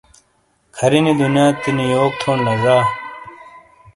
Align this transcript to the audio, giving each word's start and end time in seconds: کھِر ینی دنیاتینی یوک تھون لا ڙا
کھِر 0.75 0.91
ینی 0.97 1.13
دنیاتینی 1.19 1.85
یوک 1.93 2.11
تھون 2.21 2.37
لا 2.45 2.53
ڙا 2.63 2.77